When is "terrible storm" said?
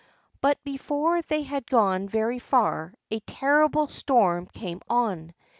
3.19-4.47